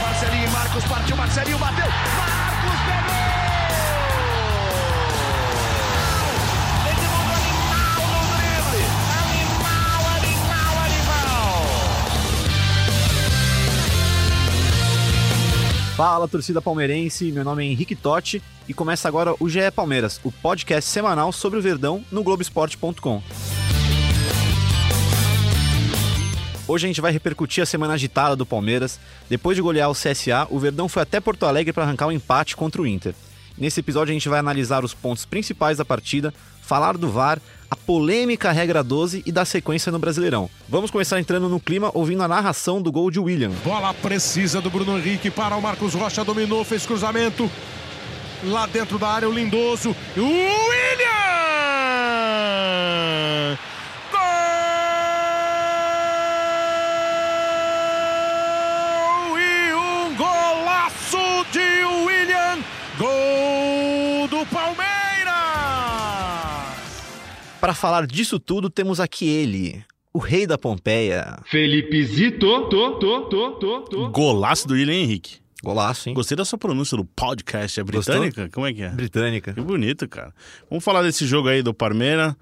[0.02, 1.86] Marcelinho e Marcos partiu, Marcelinho bateu.
[1.86, 3.16] Marcos pegou!
[15.96, 17.32] Fala, torcida palmeirense.
[17.32, 21.58] Meu nome é Henrique Totti e começa agora o GE Palmeiras, o podcast semanal sobre
[21.58, 23.22] o Verdão no Globoesporte.com.
[26.68, 28.98] Hoje a gente vai repercutir a semana agitada do Palmeiras.
[29.30, 32.56] Depois de golear o CSA, o Verdão foi até Porto Alegre para arrancar um empate
[32.56, 33.14] contra o Inter.
[33.56, 37.76] Nesse episódio a gente vai analisar os pontos principais da partida, falar do VAR, a
[37.76, 40.50] polêmica regra 12 e da sequência no Brasileirão.
[40.68, 43.52] Vamos começar entrando no clima ouvindo a narração do gol de William.
[43.64, 47.48] Bola precisa do Bruno Henrique para o Marcos Rocha, dominou, fez cruzamento.
[48.44, 49.96] Lá dentro da área, o Lindoso.
[50.16, 51.06] O William!
[67.60, 71.38] Para falar disso tudo, temos aqui ele, o rei da Pompeia.
[71.46, 74.08] Felipe Zito, to, to, to, to, to.
[74.10, 75.38] Golaço do William Henrique.
[75.64, 76.14] Golaço, hein?
[76.14, 77.80] Gostei da sua pronúncia do podcast.
[77.80, 78.48] É britânica?
[78.52, 78.90] Como é que é?
[78.90, 79.52] Britânica.
[79.54, 80.32] Que bonito, cara.
[80.68, 82.34] Vamos falar desse jogo aí do Palmeiras.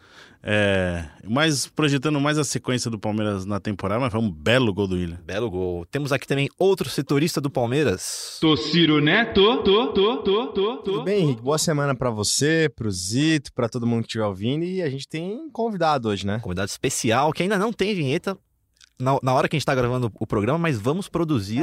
[0.47, 4.87] É, mais projetando mais a sequência do Palmeiras na temporada, mas foi um belo gol
[4.87, 5.19] do William.
[5.25, 5.87] Belo gol.
[5.87, 8.37] Temos aqui também outro setorista do Palmeiras.
[8.43, 11.41] Tô Ciro Neto, to, to, to, to, Tudo bem, Henrique?
[11.41, 14.65] Boa semana pra você, pro Zito, pra todo mundo que estiver ouvindo.
[14.65, 16.39] E a gente tem convidado hoje, né?
[16.41, 18.37] Convidado especial que ainda não tem vinheta
[19.01, 21.63] na, na hora que a gente tá gravando o programa, mas vamos produzir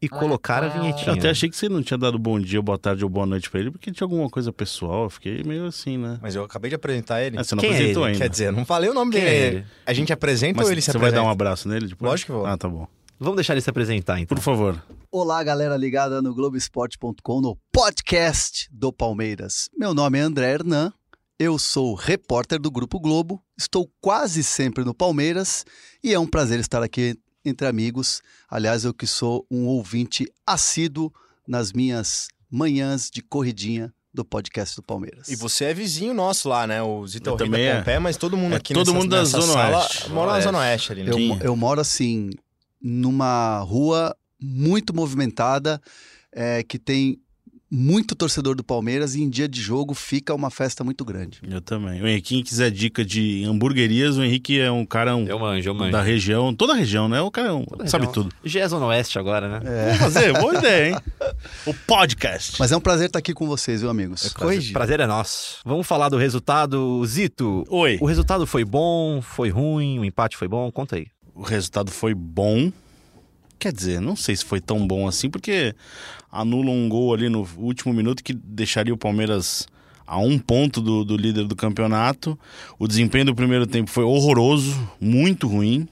[0.00, 1.08] e colocar a vinhetinha.
[1.10, 3.50] Eu até achei que você não tinha dado bom dia, boa tarde ou boa noite
[3.50, 5.04] pra ele, porque tinha alguma coisa pessoal.
[5.04, 6.18] Eu fiquei meio assim, né?
[6.22, 7.38] Mas eu acabei de apresentar ele.
[7.38, 8.12] Ah, você não Quem é apresentou ele?
[8.12, 8.24] ainda.
[8.24, 9.34] Quer dizer, não falei o nome Quem dele.
[9.34, 9.66] é ele?
[9.86, 11.22] A gente apresenta Mas ou ele se você vai apresenta?
[11.22, 12.10] dar um abraço nele depois?
[12.10, 12.46] Lógico que vou.
[12.46, 12.86] Ah, tá bom.
[13.18, 14.36] Vamos deixar ele se apresentar, então.
[14.36, 14.82] Por favor.
[15.10, 19.70] Olá, galera ligada no Globoesporte.com, no podcast do Palmeiras.
[19.76, 20.92] Meu nome é André Hernan,
[21.38, 25.64] eu sou repórter do Grupo Globo, estou quase sempre no Palmeiras
[26.02, 28.22] e é um prazer estar aqui entre amigos.
[28.48, 31.12] Aliás, eu que sou um ouvinte assíduo
[31.46, 35.28] nas minhas manhãs de corridinha do podcast do Palmeiras.
[35.28, 36.82] E você é vizinho nosso lá, né?
[36.82, 37.98] O é o rei também da é.
[37.98, 40.10] Mas todo mundo É aqui todo nessa, mundo da nessa Zona sala Oeste.
[40.10, 40.40] mora na.
[40.40, 41.10] Zona Oeste ali, né?
[41.10, 42.30] Eu, eu moro assim
[42.80, 45.80] numa rua muito movimentada
[46.32, 47.20] é, que tem
[47.70, 51.40] muito torcedor do Palmeiras e em dia de jogo fica uma festa muito grande.
[51.48, 52.00] Eu também.
[52.00, 55.68] O Henrique, quem quiser dica de hamburguerias, o Henrique é um cara um, Eu manjo,
[55.70, 55.90] eu manjo.
[55.90, 57.20] da região, toda a região, né?
[57.20, 58.12] O cara é um, sabe região.
[58.12, 58.34] tudo.
[58.44, 59.60] Já é Zona Oeste agora, né?
[59.86, 60.32] Vamos fazer?
[60.38, 60.96] Boa ideia, hein?
[61.66, 62.56] O podcast.
[62.60, 64.32] Mas é um prazer estar aqui com vocês, viu, amigos?
[64.32, 65.58] Prazer, prazer é nosso.
[65.64, 67.04] Vamos falar do resultado.
[67.04, 67.98] Zito, Oi.
[68.00, 70.70] o resultado foi bom, foi ruim, o empate foi bom?
[70.70, 71.06] Conta aí.
[71.34, 72.70] o resultado foi bom.
[73.58, 75.74] Quer dizer, não sei se foi tão bom assim, porque
[76.40, 79.66] anula um gol ali no último minuto que deixaria o Palmeiras
[80.06, 82.38] a um ponto do, do líder do campeonato.
[82.78, 85.88] O desempenho do primeiro tempo foi horroroso, muito ruim.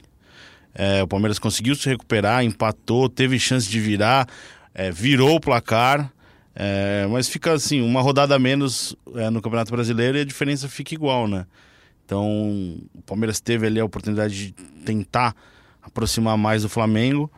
[0.73, 4.27] É, o Palmeiras conseguiu se recuperar, empatou, teve chance de virar,
[4.73, 6.11] é, virou o placar.
[6.55, 10.69] É, mas fica assim, uma rodada a menos é, no Campeonato Brasileiro e a diferença
[10.69, 11.45] fica igual, né?
[12.05, 14.51] Então, o Palmeiras teve ali a oportunidade de
[14.85, 15.35] tentar
[15.81, 17.29] aproximar mais do Flamengo.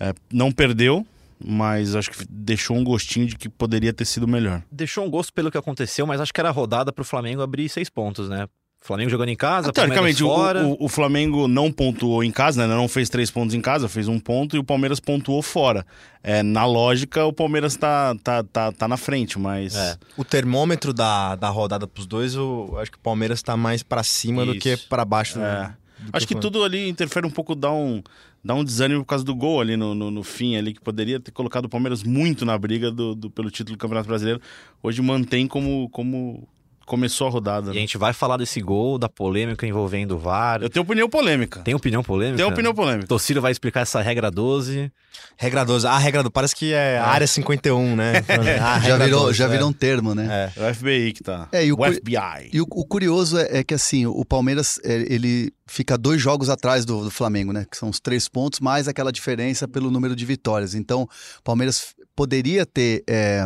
[0.00, 1.06] É, não perdeu,
[1.46, 4.62] mas acho que deixou um gostinho de que poderia ter sido melhor.
[4.72, 7.68] Deixou um gosto pelo que aconteceu, mas acho que era a rodada pro Flamengo abrir
[7.68, 8.46] seis pontos, né?
[8.80, 10.66] Flamengo jogando em casa, Palmeiras Teoricamente, o, fora.
[10.66, 12.74] o- o Flamengo não pontuou em casa, né?
[12.74, 15.86] Não fez três pontos em casa, fez um ponto e o Palmeiras pontuou fora.
[16.22, 19.74] É, na lógica, o Palmeiras tá, tá, tá, tá na frente, mas.
[19.74, 19.96] É.
[20.18, 24.02] O termômetro da, da rodada pros dois, eu acho que o Palmeiras tá mais pra
[24.02, 24.60] cima do Isso.
[24.60, 25.38] que pra baixo.
[25.38, 25.74] do- É.
[26.00, 28.02] do Acho que o tudo ali interfere um pouco, dá um,
[28.44, 31.18] dá um desânimo por causa do gol ali no, no, no fim, ali, que poderia
[31.18, 34.40] ter colocado o Palmeiras muito na briga do, do- pelo título do Campeonato Brasileiro.
[34.82, 36.46] Hoje mantém como, como
[36.86, 37.68] começou a rodada.
[37.68, 37.80] E a né?
[37.80, 40.62] gente vai falar desse gol, da polêmica envolvendo o VAR.
[40.62, 41.60] Eu tenho opinião polêmica.
[41.60, 42.36] Tem opinião polêmica?
[42.36, 43.06] Tenho opinião polêmica.
[43.06, 44.92] Tociro vai explicar essa regra 12.
[45.36, 45.86] Regra 12.
[45.86, 46.30] Ah, regra 12.
[46.32, 48.12] Parece que é a área 51, né?
[48.60, 49.48] Ah, Já virou, 12, já é.
[49.48, 50.52] virou um termo, né?
[50.56, 50.60] É.
[50.66, 51.48] É o FBI que tá.
[51.52, 52.50] É, e o o, FBI.
[52.52, 56.48] E o, o curioso é, é que assim, o Palmeiras é, ele fica dois jogos
[56.48, 57.66] atrás do, do Flamengo, né?
[57.70, 60.74] Que são os três pontos, mais aquela diferença pelo número de vitórias.
[60.74, 63.44] Então, o Palmeiras poderia ter é,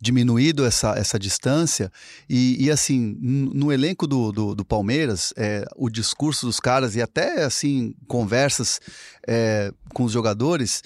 [0.00, 1.90] diminuído essa, essa distância.
[2.28, 7.02] E, e, assim, no elenco do, do, do Palmeiras, é, o discurso dos caras e
[7.02, 8.80] até assim, conversas
[9.26, 10.82] é, com os jogadores.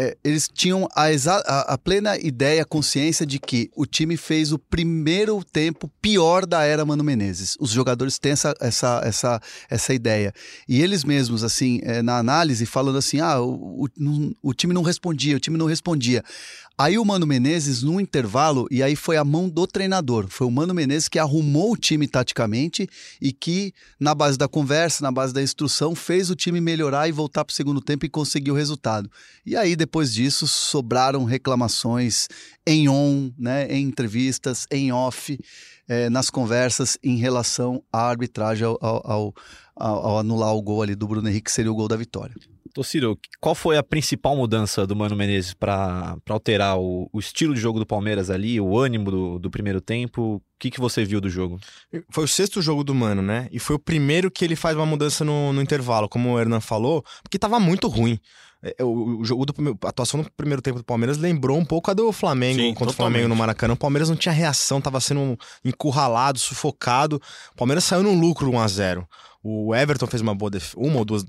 [0.00, 4.58] É, eles tinham a, a- a plena ideia, consciência de que o time fez o
[4.58, 7.56] primeiro tempo pior da era Mano Menezes.
[7.58, 10.32] Os jogadores têm essa, essa, essa, essa ideia.
[10.68, 14.82] E eles mesmos, assim, é, na análise, falando assim: ah, o, o, o time não
[14.82, 16.22] respondia, o time não respondia.
[16.80, 20.28] Aí o Mano Menezes, no intervalo, e aí foi a mão do treinador.
[20.28, 22.88] Foi o Mano Menezes que arrumou o time taticamente
[23.20, 27.12] e que, na base da conversa, na base da instrução, fez o time melhorar e
[27.12, 29.10] voltar para o segundo tempo e conseguir o resultado.
[29.44, 32.28] E aí, depois disso, sobraram reclamações
[32.64, 35.36] em on, né, em entrevistas, em off,
[35.88, 39.02] eh, nas conversas em relação à arbitragem ao- ao-
[39.74, 42.36] ao- ao anular o gol ali do Bruno Henrique, que seria o gol da vitória.
[42.72, 47.60] Tociro, qual foi a principal mudança do Mano Menezes para alterar o, o estilo de
[47.60, 50.36] jogo do Palmeiras ali, o ânimo do, do primeiro tempo?
[50.36, 51.58] O que, que você viu do jogo?
[52.10, 53.48] Foi o sexto jogo do Mano, né?
[53.52, 56.60] E foi o primeiro que ele faz uma mudança no, no intervalo, como o Hernan
[56.60, 58.18] falou, porque tava muito ruim.
[58.60, 59.54] É, O, o jogo do
[59.84, 62.86] a atuação no primeiro tempo do Palmeiras lembrou um pouco a do Flamengo Sim, contra
[62.90, 62.96] o totalmente.
[63.14, 63.74] Flamengo no Maracanã.
[63.74, 67.20] O Palmeiras não tinha reação, tava sendo encurralado, sufocado.
[67.52, 69.08] O Palmeiras saiu num lucro 1 a 0
[69.44, 71.24] O Everton fez uma boa def- uma ou duas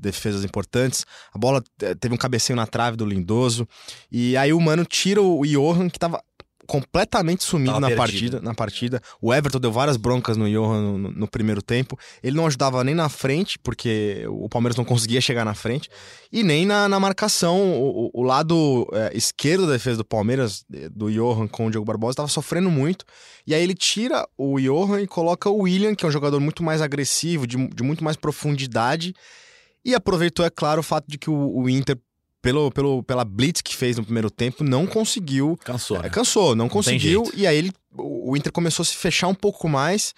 [0.00, 1.04] defesas importantes.
[1.32, 3.68] A bola eh, teve um cabeceio na trave do Lindoso.
[4.10, 6.20] E aí o Mano tira o Johan, que tava
[6.66, 7.98] completamente sumido Tava na perdido.
[7.98, 9.02] partida, na partida.
[9.20, 11.98] O Everton deu várias broncas no Johan no, no- primeiro tempo.
[12.22, 15.88] Ele não ajudava nem na frente, porque o Palmeiras não conseguia chegar na frente,
[16.30, 17.58] e nem na, na marcação.
[17.82, 21.84] O, o- lado eh, esquerdo da defesa do Palmeiras, eh, do Johan com o Diogo
[21.86, 23.04] Barbosa, estava sofrendo muito.
[23.44, 26.62] E aí ele tira o Johan e coloca o William, que é um jogador muito
[26.62, 29.12] mais agressivo, de, de muito mais profundidade.
[29.84, 31.98] E aproveitou, é claro, o fato de que o, o Inter,
[32.42, 36.10] pelo, pelo, pela blitz que fez no primeiro tempo, não conseguiu Cansou, é, né?
[36.10, 37.30] cansou, não tem conseguiu.
[37.34, 40.14] e aí ele, o Inter começou a se fechar um pouco mais,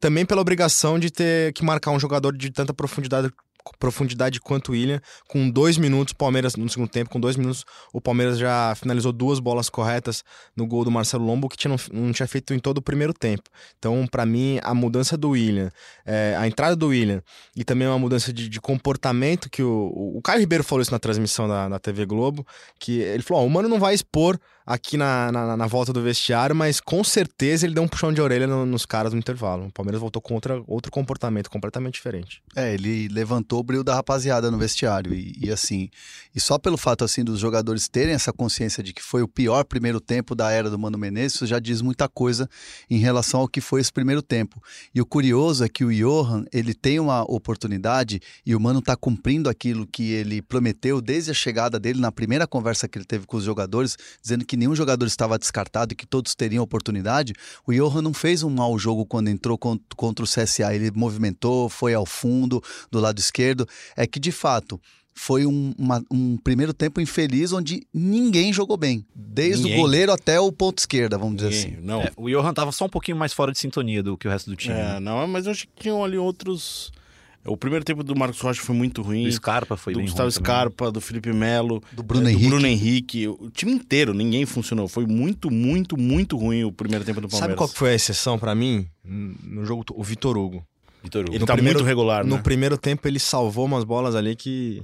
[0.00, 3.30] também pela obrigação de ter que marcar um jogador de tanta profundidade,
[3.78, 5.00] profundidade quanto o William.
[5.28, 9.38] Com dois minutos, Palmeiras, no segundo tempo, com dois minutos, o Palmeiras já finalizou duas
[9.38, 10.22] bolas corretas
[10.56, 13.12] no gol do Marcelo Lombo, que tinha, não, não tinha feito em todo o primeiro
[13.12, 13.44] tempo.
[13.78, 15.70] Então, para mim, a mudança do William,
[16.04, 17.22] é, a entrada do William
[17.56, 20.92] e também uma mudança de, de comportamento que o, o, o Caio Ribeiro falou isso
[20.92, 22.46] na transmissão da, da TV Globo,
[22.78, 26.00] que ele falou, ó, o Mano não vai expor aqui na, na, na volta do
[26.02, 29.66] vestiário, mas com certeza ele deu um puxão de orelha no- nos caras no intervalo.
[29.66, 32.42] O Palmeiras voltou com outra, outro comportamento completamente diferente.
[32.56, 35.12] É, ele levantou o brilho da rapaziada no vestiário.
[35.12, 35.90] E, e, assim,
[36.34, 39.64] e só pelo fato assim dos jogadores terem essa consciência de que foi o pior
[39.64, 42.48] primeiro tempo da era do Mano Menezes, isso já diz muita coisa
[42.88, 44.62] em relação ao que foi esse primeiro tempo.
[44.94, 48.96] E o curioso é que o Johan, ele tem uma oportunidade e o Mano está
[48.96, 53.26] cumprindo aquilo que ele prometeu desde a chegada dele na primeira conversa que ele teve
[53.26, 57.32] com os jogadores, dizendo que nenhum jogador estava descartado e que todos teriam oportunidade.
[57.66, 60.74] O Johan não fez um mau jogo quando entrou con- contra o CSA.
[60.74, 63.66] Ele movimentou, foi ao fundo, do lado esquerdo.
[63.96, 64.80] É que, de fato,
[65.16, 69.06] foi um, uma- um primeiro tempo infeliz onde ninguém jogou bem.
[69.14, 69.78] Desde Ninguém.
[69.78, 71.86] o goleiro até o ponto esquerda, vamos dizer Ninguém- assim.
[71.86, 74.30] Não, É, o Johan tava só um pouquinho mais fora de sintonia do que o
[74.30, 74.74] resto do time.
[74.74, 75.00] é, né?
[75.00, 76.90] não, mas eu acho que tinham ali outros.
[77.46, 79.26] O primeiro tempo do Marcos Rocha foi muito ruim.
[79.26, 80.44] O Scarpa foi do bem Gustavo ruim também.
[80.46, 82.44] Scarpa, do Felipe Melo, Do Bruno é, Henrique.
[82.44, 83.28] do Bruno Henrique.
[83.28, 84.88] O time inteiro, ninguém funcionou.
[84.88, 87.48] Foi muito, muito, muito ruim o primeiro tempo do Palmeiras.
[87.50, 88.86] Sabe qual que foi a exceção pra mim?
[89.04, 90.64] No jogo, o Vitor Hugo.
[91.02, 91.32] Vitor Hugo.
[91.32, 92.42] Ele No tá primeiro- muito regular, No né?
[92.42, 94.82] primeiro tempo ele salvou umas bolas ali que.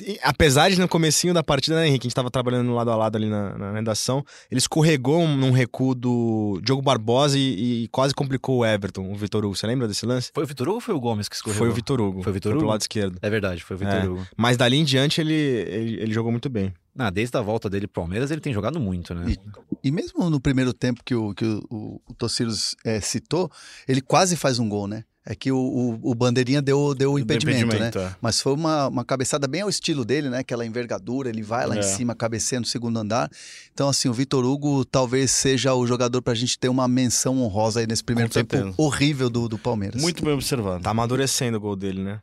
[0.00, 2.06] E, apesar de no comecinho da partida, né, Henrique?
[2.06, 4.24] A gente tava trabalhando lado a lado ali na, na redação.
[4.50, 9.14] Ele escorregou um- num recuo do Diogo Barbosa e, e quase complicou o Everton, o
[9.14, 9.54] Vitor Hugo.
[9.56, 10.30] Você lembra desse lance?
[10.34, 11.58] Foi o Vitor Hugo ou foi o Gomes que escorregou?
[11.58, 12.22] Foi o Vitor Hugo.
[12.22, 12.70] Foi o Vitor pro Hugo?
[12.70, 13.18] lado esquerdo.
[13.22, 14.08] É verdade, foi o Vitor É.
[14.08, 14.26] Hugo.
[14.36, 16.72] Mas dali em diante ele, ele, ele jogou muito bem.
[16.98, 19.36] Ah, desde a volta dele pro Palmeiras, ele tem jogado muito, né?
[19.84, 23.50] E mesmo no primeiro tempo que o, que o, o, o Tociros é, citou,
[23.86, 25.04] ele quase faz um gol, né?
[25.28, 27.90] É que o, o, o Bandeirinha deu, deu o impedimento, né?
[27.96, 28.14] é.
[28.20, 30.38] Mas foi uma, uma cabeçada bem ao estilo dele, né?
[30.38, 31.80] Aquela envergadura, ele vai lá É.
[31.80, 33.28] em cima, cabeceia no segundo andar.
[33.74, 37.80] Então, assim, o Vitor Hugo talvez seja o jogador pra gente ter uma menção honrosa
[37.80, 38.74] aí nesse primeiro Com tempo certeza.
[38.78, 40.00] horrível do, do Palmeiras.
[40.00, 40.84] Muito bem observado.
[40.84, 42.20] Tá amadurecendo o gol dele, né?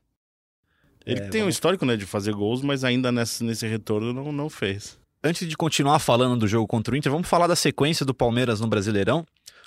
[1.06, 4.32] Ele É, tem um histórico, né, de fazer gols, mas ainda nesse, nesse retorno não,
[4.32, 4.98] não fez.
[5.22, 8.62] Antes de continuar falando do jogo contra o Inter, vamos falar da sequência do Palmeiras
[8.62, 9.26] no Brasileirão.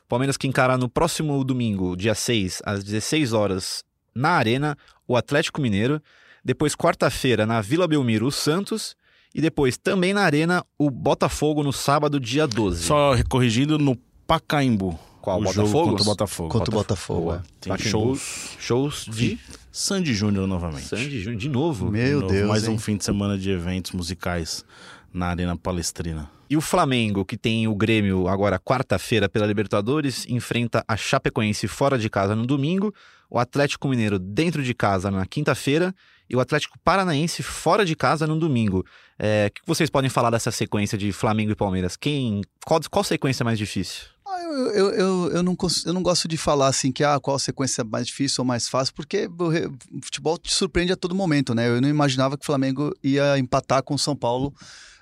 [0.09, 3.85] Palmeiras que encara no próximo domingo, dia 6, às 16 horas,
[4.15, 6.01] na Arena, o Atlético Mineiro.
[6.45, 8.97] Depois, quarta-feira, na Vila Belmiro, o Santos.
[9.35, 12.85] E depois, também na Arena, o Botafogo no sábado, dia 12.
[12.85, 13.97] Só corrigindo no
[14.27, 14.99] Pacaembu.
[15.21, 15.69] Qual, o Botafogo?
[15.69, 16.49] jogo contra o Botafogo.
[16.51, 17.21] Contra o Botafogo.
[17.23, 17.37] Boa.
[17.45, 17.49] é.
[17.61, 17.91] Tem Pacaembu.
[18.17, 18.57] shows.
[18.61, 19.39] Shows de
[19.73, 20.87] Sandy Júnior novamente.
[20.87, 21.91] Sandy Júnior, de novo.
[21.91, 22.75] Meu De novo, Deus, Mais hein?
[22.75, 24.65] um fim de semana de eventos musicais
[25.13, 26.31] na Arena Palestrina.
[26.49, 31.99] E o Flamengo, que tem o Grêmio agora quarta-feira pela Libertadores, enfrenta a Chapecoense fora
[31.99, 32.95] de casa no domingo,
[33.29, 35.93] o Atlético Mineiro dentro de casa na quinta-feira
[36.31, 38.85] e o Atlético Paranaense fora de casa no domingo.
[39.19, 41.97] É, o que vocês podem falar dessa sequência de Flamengo e Palmeiras?
[41.97, 44.05] Quem, qual, qual sequência é mais difícil?
[44.25, 47.39] Ah, eu, eu, eu, eu, não, eu não gosto de falar assim que ah, qual
[47.41, 51.55] sequência é mais difícil ou mais fácil, porque o futebol te surpreende a todo momento,
[51.55, 51.69] né?
[51.69, 54.53] Eu não imaginava que o Flamengo ia empatar com o São Paulo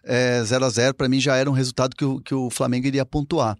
[0.04, 2.86] é, 0 a 0 para mim já era um resultado que o, que o Flamengo
[2.86, 3.56] iria pontuar.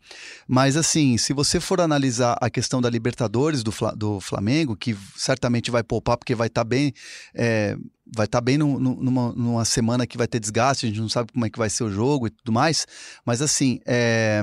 [0.46, 5.70] Mas assim, se você for analisar a questão da Libertadores do, do Flamengo, que certamente
[5.70, 6.92] vai poupar porque vai estar bem,
[7.34, 7.76] é,
[8.14, 11.08] vai estar bem num- num- numa, numa semana que vai ter desgaste, a gente não
[11.08, 12.86] sabe como é que vai ser o jogo e tudo mais.
[13.24, 14.42] Mas assim, é,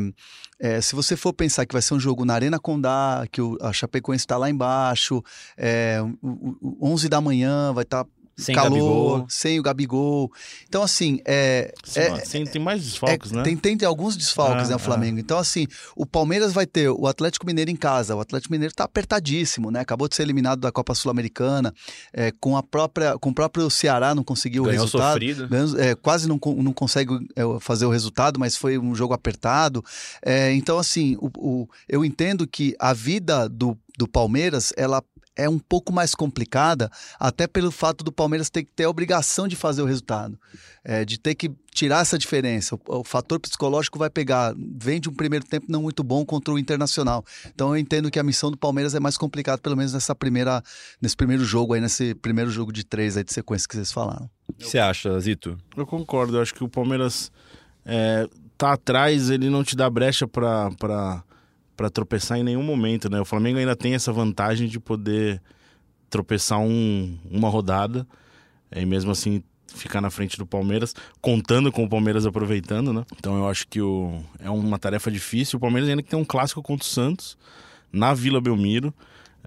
[0.59, 3.57] é, se você for pensar que vai ser um jogo na Arena Condá, que o,
[3.61, 5.23] a Chapecoense está lá embaixo,
[5.57, 8.05] é, o, o- o 11 da manhã vai estar
[8.37, 9.25] Sem calor, Gabigol.
[9.29, 10.31] sem o Gabigol.
[10.67, 13.43] Então assim, é, é, Sim, tem mais desfalques, é, né?
[13.43, 15.19] Tem, tem alguns desfalques, Ah, né, o Flamengo.
[15.19, 18.15] Então, assim, o Palmeiras vai ter o Atlético Mineiro em casa.
[18.15, 19.79] O Atlético Mineiro tá apertadíssimo, né?
[19.81, 21.73] Acabou de ser eliminado da Copa Sul-Americana.
[22.13, 25.11] é, com, a própria, com o próprio Ceará não conseguiu Ganhou o resultado.
[25.13, 25.47] sofrido.
[25.47, 29.83] Ganhou- é, quase não, não consegue é, fazer o resultado, mas foi um jogo apertado.
[30.23, 35.03] É, então, assim, o, o- eu entendo que a vida do, do Palmeiras, ela
[35.41, 39.47] é um pouco mais complicada, até pelo fato do Palmeiras ter que ter a obrigação
[39.47, 40.37] de fazer o resultado,
[40.83, 42.75] é, de ter que tirar essa diferença.
[42.75, 46.53] O, o fator psicológico vai pegar, vem de um primeiro tempo não muito bom contra
[46.53, 47.25] o Internacional.
[47.53, 50.63] Então eu entendo que a missão do Palmeiras é mais complicada, pelo menos nessa primeira,
[51.01, 54.29] nesse primeiro jogo aí, nesse primeiro jogo de três aí de sequência que vocês falaram.
[54.47, 55.57] O que você acha, Zito?
[55.75, 57.31] Eu concordo, eu acho que o Palmeiras
[57.85, 61.23] é, tá atrás, ele não te dá brecha pra, pra,
[61.81, 63.19] pra tropeçar em nenhum momento, né?
[63.19, 65.41] O Flamengo ainda tem essa vantagem de poder
[66.11, 68.05] tropeçar um, uma rodada
[68.71, 73.03] e mesmo assim ficar na frente do Palmeiras, contando com o Palmeiras aproveitando, né?
[73.17, 75.57] Então eu acho que o, é uma tarefa difícil.
[75.57, 77.35] O Palmeiras ainda tem um clássico contra o Santos
[77.91, 78.93] na Vila Belmiro.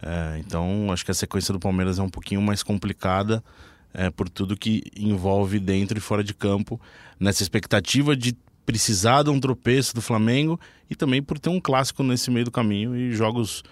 [0.03, 3.45] É, então acho que a sequência do Palmeiras é um pouquinho mais complicada
[3.93, 6.81] é, por tudo que envolve dentro e fora de campo,
[7.21, 8.37] nessa expectativa de
[8.67, 12.51] precisar de um tropeço do Flamengo e também por ter um clássico nesse meio do
[12.51, 13.63] caminho e jogos.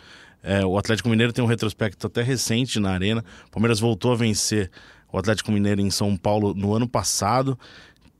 [0.43, 3.25] é, o Atlético Mineiro tem um retrospecto até recente na Arena.
[3.47, 4.71] O Palmeiras voltou a vencer
[5.13, 7.59] o Atlético Mineiro em São Paulo no ano passado.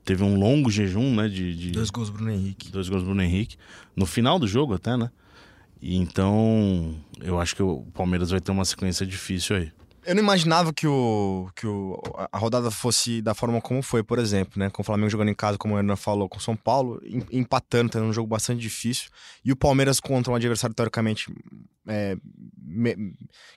[0.05, 1.27] Teve um longo jejum, né?
[1.29, 2.71] De, de Dois gols Bruno Henrique.
[2.71, 3.55] dois gols Bruno Henrique.
[3.95, 5.09] No final do jogo, até, né?
[5.81, 9.71] E então, eu acho que o Palmeiras vai ter uma sequência difícil aí.
[10.05, 11.99] Eu não imaginava que, o, que o,
[12.31, 14.69] a rodada fosse da forma como foi, por exemplo, né?
[14.69, 17.25] Com o Flamengo jogando em casa, como o Hernan falou, com o São Paulo, em-
[17.39, 19.09] empatando, tendo um jogo bastante difícil.
[19.45, 21.31] E o Palmeiras contra um adversário, teoricamente,
[21.87, 22.17] é,
[22.61, 23.13] me-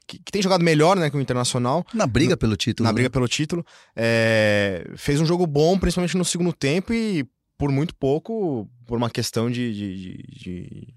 [0.06, 2.84] que, que tem jogado melhor né, que o Internacional, Na briga pelo título.
[2.84, 2.94] na né?
[2.94, 3.64] briga pelo título.
[3.94, 7.26] É, fez um jogo bom, principalmente no segundo tempo, e
[7.58, 9.72] por muito pouco, por uma questão de.
[9.74, 10.94] de- de- de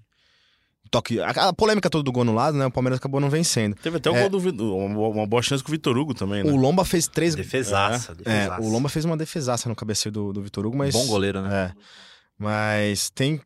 [0.90, 1.20] toque.
[1.20, 2.66] A, a polêmica toda do gol no lado, né?
[2.66, 3.74] O Palmeiras acabou não vencendo.
[3.76, 4.20] Teve até o É.
[4.22, 6.50] gol do Vitor- uma, uma boa chance com o Vitor Hugo também, né?
[6.50, 7.34] O Lomba fez três.
[7.34, 8.12] Defesaça.
[8.12, 8.62] É, defesaça.
[8.62, 10.92] o Lomba fez uma defesaça no cabeceio do, do Vitor Hugo, mas.
[10.92, 11.74] Bom goleiro, né?
[11.76, 11.80] É.
[12.38, 13.40] Mas tem.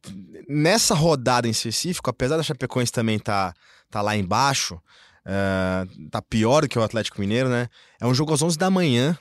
[0.49, 3.53] Nessa rodada em específico, apesar da Chapecoense também tá,
[3.91, 4.79] tá lá embaixo,
[5.27, 7.69] é, tá pior do que o Atlético Mineiro, né?
[8.01, 9.19] É um jogo às 11 da manhã.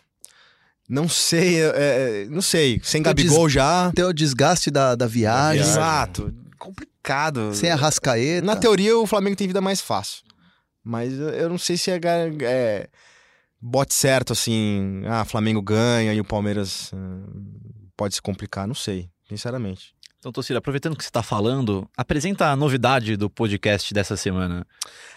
[0.88, 2.80] Não sei, é, é, não sei.
[2.84, 3.92] Sem Gabigol já.
[3.96, 5.72] Tem o desgaste da, da viagem, viagem.
[5.72, 6.34] Exato.
[6.64, 7.54] Complicado.
[7.54, 8.46] sem a rascaeta.
[8.46, 10.24] Na teoria, o Flamengo tem vida mais fácil.
[10.84, 12.00] Mas eu- não sei se é,
[12.42, 12.88] é
[13.62, 15.02] bote certo, assim.
[15.08, 17.26] Ah, Flamengo ganha e o Palmeiras hum,
[17.96, 18.68] pode se complicar.
[18.68, 19.94] Não sei, sinceramente.
[20.20, 24.66] Então, Tocira, aproveitando que você está falando, apresenta a novidade do podcast dessa semana.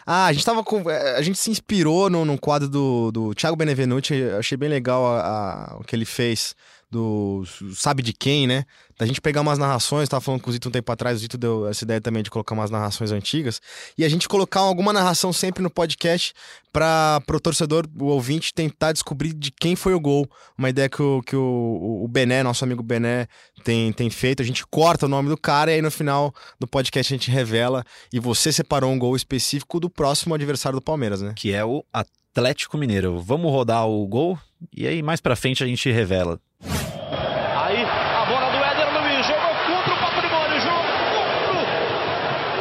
[0.05, 0.91] Ah, a gente tava com.
[0.91, 4.15] eh, A gente se inspirou no, no quadro do, do Thiago Benevenuti.
[4.15, 6.57] eu Achei bem legal a- a- o que ele fez
[6.91, 8.65] do Sabe de Quem, né?
[8.99, 11.37] Da gente pegar umas narrações, tava falando com o Zito um tempo atrás, o Zito
[11.37, 13.61] deu essa ideia também de colocar umas narrações antigas.
[13.99, 16.33] E a gente colocar alguma narração sempre no podcast
[16.73, 20.29] para o torcedor, o ouvinte, tentar descobrir de quem foi o gol.
[20.57, 23.27] Uma ideia que o, que o, o Bené, nosso amigo Bené,
[23.65, 24.43] tem, tem feito.
[24.43, 27.31] A gente corta o nome do cara e aí no final do podcast a gente
[27.31, 27.85] revela.
[28.13, 31.33] E você separou um gol específico do próximo adversário do Palmeiras, né?
[31.35, 33.21] que é o Atlético Mineiro.
[33.21, 34.39] Vamos rodar o gol
[34.75, 36.39] e aí mais pra frente a gente revela.
[36.63, 41.53] Aí a bola do Éder Luiz jogou contra o patrimônio, jogou contra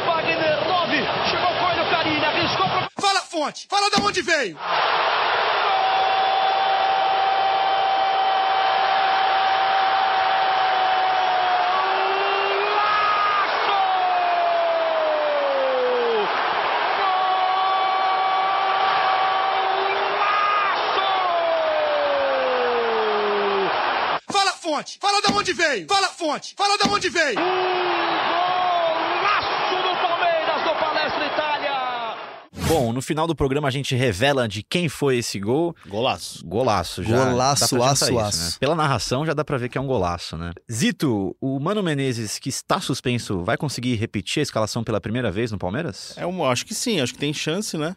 [0.02, 0.96] o Wagner 9.
[1.30, 2.96] Chegou Coelho Carini, arriscou pro.
[3.68, 4.58] Fala, de onde veio!
[24.28, 24.98] Fala, fonte!
[25.00, 25.86] Fala de onde veio!
[25.86, 26.54] Fala, fonte!
[26.56, 27.36] Fala de onde veio!
[29.20, 31.76] Golaço do Palmeiras do Palestra Itália.
[32.68, 35.74] Bom, no final do programa a gente revela de quem foi esse gol.
[35.86, 36.44] Golaço.
[36.44, 37.30] Golaço, já.
[37.30, 38.44] Golaço, aço, aço.
[38.44, 38.50] né?
[38.58, 40.52] Pela narração já dá pra ver que é um golaço, né?
[40.70, 45.52] Zito, o Mano Menezes, que está suspenso, vai conseguir repetir a escalação pela primeira vez
[45.52, 46.12] no Palmeiras?
[46.16, 47.94] É acho que sim, acho que tem chance, né?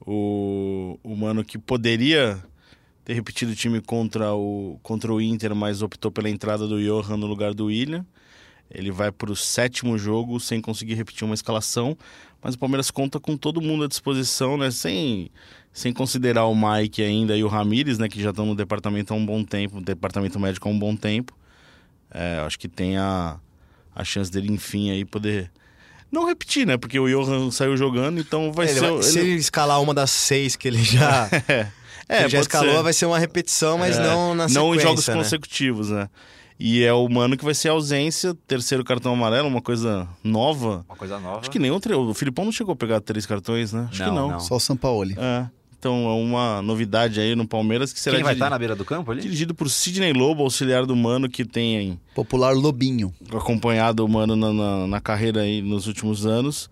[0.00, 2.42] O, o Mano que poderia
[3.04, 7.18] ter repetido o time contra o, contra o Inter, mas optou pela entrada do Johan
[7.18, 8.04] no lugar do William.
[8.70, 11.96] Ele vai para o sétimo jogo sem conseguir repetir uma escalação,
[12.42, 14.70] mas o Palmeiras conta com todo mundo à disposição, né?
[14.70, 15.30] Sem,
[15.72, 18.08] sem considerar o Mike ainda e o Ramires, né?
[18.08, 20.94] Que já estão no departamento há um bom tempo, no departamento médico há um bom
[20.96, 21.32] tempo.
[22.10, 23.38] É, acho que tem a,
[23.94, 25.50] a chance dele, enfim, aí poder.
[26.10, 26.76] Não repetir, né?
[26.76, 28.90] Porque o Johan saiu jogando, então vai Ele ser.
[28.92, 31.28] vai- se ele- escalar uma das seis que ele já,
[32.08, 32.82] É, ele já escalou, ser.
[32.84, 35.14] vai ser uma repetição, mas É, não na sequência, Não em jogos né?
[35.14, 36.08] consecutivos, né?
[36.58, 40.84] E é o Mano que vai ser a ausência, terceiro cartão amarelo, uma coisa nova.
[40.88, 41.40] Uma coisa nova.
[41.40, 41.78] Acho que nenhum.
[41.78, 43.88] tre- O Filipão não chegou a pegar três cartões, né?
[43.90, 44.28] Acho Não, que não.
[44.30, 44.40] não.
[44.40, 45.14] Só o Sampaoli.
[45.18, 45.46] É.
[45.78, 48.84] Então é uma novidade aí no Palmeiras que será Quem vai estar na beira do
[48.84, 49.20] campo ali?
[49.20, 53.12] dirigido por Sidney Lobo, auxiliar do Mano, que tem Popular Lobinho.
[53.30, 56.70] acompanhado o Mano na, na, na carreira aí nos últimos anos.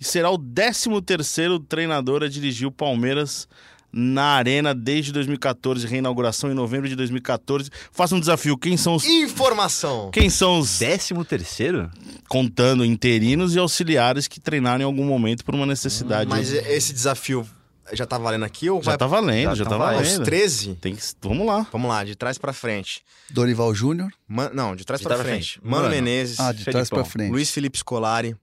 [0.00, 3.46] E será o 13 terceiro treinador a dirigir o Palmeiras
[3.92, 7.70] na Arena desde 2014, reinauguração em novembro de 2014.
[7.92, 9.04] Faça um desafio, quem são os...
[9.06, 10.10] Informação.
[10.12, 11.90] Quem são os, Décimo terceiro?
[12.28, 16.28] contando interinos e auxiliares que treinaram em algum momento por uma necessidade?
[16.28, 17.48] Mas esse desafio
[17.92, 20.04] já tá valendo aqui ou já vai tá valendo, já já, tá tá valendo.
[20.04, 20.24] valendo.
[20.24, 20.74] 13?
[20.74, 21.02] Tem que...
[21.22, 21.66] Vamos lá.
[21.72, 23.00] Vamos lá, de trás pra frente.
[23.30, 24.10] Dorival Júnior.
[24.28, 25.52] Man- Não, de trás De pra trás pra frente.
[25.54, 25.66] frente.
[25.70, 25.94] Mano, Mano.
[25.94, 27.30] Menezes, Ah, de trás pra frente.
[27.30, 28.36] Luiz Felipe Scolari,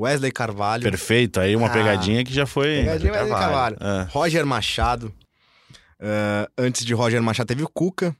[0.00, 0.82] Wesley Carvalho.
[0.82, 1.70] Perfeito, aí uma Ah.
[1.70, 2.78] pegadinha que já foi...
[2.80, 3.76] Pegadinha Wesley Carvalho.
[3.78, 4.00] Carvalho.
[4.08, 4.12] É.
[4.12, 5.12] Roger Machado.
[6.00, 8.16] Ah, antes de Roger Machado teve o Cuca.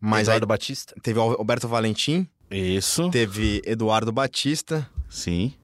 [0.00, 0.94] Mas Eduardo Batista.
[0.96, 5.54] aí teve o Alberto Valentim, Isso, teve Eduardo Batista, sim.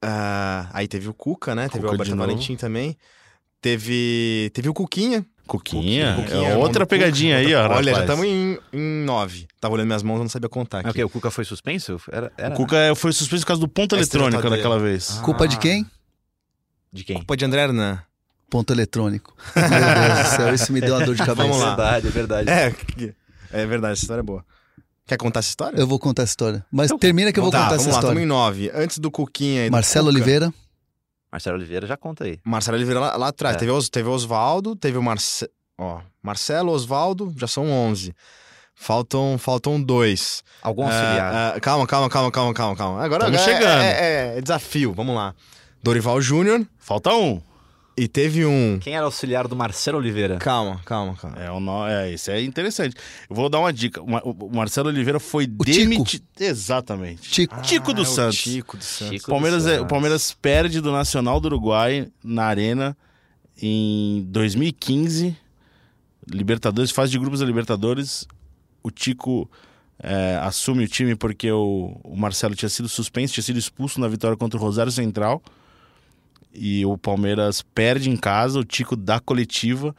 [0.00, 1.62] ah, aí teve o Cuca, né?
[1.68, 2.16] Teve Cuca o Alberto.
[2.16, 2.96] Valentim também.
[3.60, 5.26] Teve, teve o Cuquinha.
[5.48, 6.96] Coquinha, Cuquinha, é irmão outra Cuca.
[6.96, 7.62] pegadinha aí, ó.
[7.68, 7.98] Olha, já rapaz.
[8.00, 9.48] estamos em, em nove.
[9.60, 10.98] Tava olhando minhas mãos, eu não sabia contar É o aqui.
[10.98, 11.04] quê?
[11.04, 12.00] O Cuca foi suspenso?
[12.12, 12.54] Era, era...
[12.54, 15.18] O Cuca é- foi suspenso por causa do ponto eletrônico daquela vez.
[15.18, 15.22] Ah.
[15.22, 15.84] Culpa de quem?
[16.92, 17.16] De quem?
[17.16, 18.00] Culpa de André Hernan.
[18.50, 19.34] Ponto eletrônico.
[19.54, 21.34] Meu Deus do céu, isso me deu uma dor de cabeça.
[21.48, 21.68] Vamos lá.
[21.74, 22.50] verdade, é verdade.
[22.50, 22.74] É,
[23.62, 24.44] é verdade, essa história é boa.
[25.06, 25.76] Quer contar essa história?
[25.78, 26.64] Eu vou contar essa história.
[26.70, 28.24] Mas termina que eu vou tá, contar vamos essa lá, estamos história.
[28.24, 28.70] em nove.
[28.74, 30.54] Antes do Cuquinha e do Marcelo Cuca, Oliveira.
[31.30, 32.38] Marcelo Oliveira já conta aí.
[32.44, 33.56] Marcelo Oliveira lá, lá atrás.
[33.56, 33.58] É.
[33.58, 35.48] Teve, Os, teve o Osvaldo, teve o Marce...
[35.80, 38.12] Ó, Marcelo, Osvaldo, já são 11.
[38.74, 40.42] Faltam, faltam dois.
[40.62, 41.34] Algum auxiliar.
[41.34, 43.04] Ah, ah, calma, calma, calma, calma, calma, calma.
[43.04, 43.82] Agora, agora é- chegando.
[43.82, 43.90] É,
[44.34, 45.34] é- é desafio, vamos lá.
[45.82, 47.40] Dorival Júnior Falta um.
[47.98, 48.78] E teve um...
[48.80, 50.36] Quem era auxiliar do Marcelo Oliveira?
[50.38, 51.36] Calma, calma, calma.
[51.38, 51.86] É, o no...
[51.86, 52.94] é, isso é interessante.
[53.28, 54.00] Eu vou dar uma dica.
[54.02, 55.64] O Mar- O Marcelo Oliveira foi Tico.
[55.64, 56.24] demitido.
[56.38, 57.22] Exatamente.
[57.30, 57.60] Tico.
[57.62, 58.38] Tico do Ah, é o Santos.
[58.38, 59.14] Tico do Santos.
[59.14, 59.90] Chico O Palmeiras, dos é- o Santos.
[59.90, 62.96] Palmeiras perde do Nacional do Uruguai na Arena
[63.60, 65.36] em 2015.
[66.30, 68.26] Libertadores, fase de grupos da Libertadores.
[68.82, 69.50] O Tico
[70.02, 74.08] é, assume o time porque o, o Marcelo tinha sido suspenso, tinha sido expulso na
[74.08, 75.42] vitória contra o Rosário Central.
[76.52, 79.94] E o Palmeiras perde em casa, o Tico dá coletiva.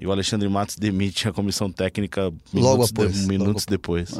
[0.00, 4.10] E o Alexandre Matos demite a comissão técnica Logo minutos, de- após, minutos logo depois.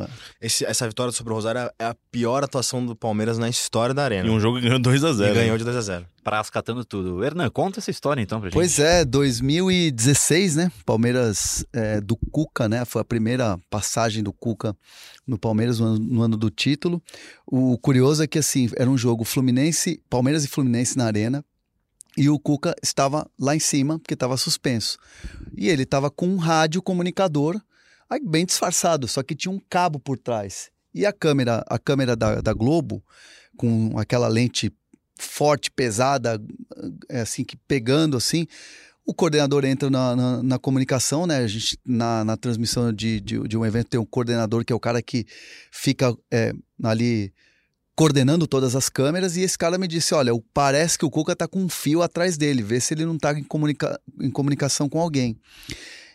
[0.41, 4.03] Esse- essa vitória sobre o Rosário é a pior atuação do Palmeiras na história da
[4.03, 4.27] Arena.
[4.27, 6.51] E um jogo que ganhou 2 a E 0 ganhou de 2 a 0 Praz
[6.51, 7.23] catando tudo.
[7.23, 8.55] Hernan, conta essa história então pra gente.
[8.55, 10.73] Pois é, 2016, né?
[10.85, 12.85] Palmeiras é, do Cuca, né?
[12.85, 14.77] Foi a primeira passagem do Cuca
[15.25, 17.01] no Palmeiras no ano, no ano do título.
[17.47, 21.45] O curioso é que, assim, era um jogo Fluminense, Palmeiras e Fluminense na Arena.
[22.19, 24.99] E o Cuca estava lá em cima, porque estava suspenso.
[25.57, 27.61] E ele estava com um rádio comunicador,
[28.11, 30.69] aí bem disfarçado, só que tinha um cabo por trás.
[30.93, 33.05] E a câmera, a câmera da, da Globo,
[33.57, 34.73] com aquela lente
[35.17, 36.43] forte, pesada,
[37.09, 38.49] é assim, que pegando assim,
[39.07, 41.37] o coordenador entra na, na, na comunicação, né?
[41.37, 44.77] A gente, na, na transmissão de, de, de um evento, tem um coordenador que é
[44.77, 45.25] o cara que
[45.71, 46.53] fica é,
[46.83, 47.33] ali
[47.99, 51.49] coordenando todas as câmeras, e esse cara me disse: olha, parece que o Cuca tá
[51.49, 55.01] com um fio atrás dele, vê se ele não tá em, comunica em comunicação com
[55.01, 55.37] alguém.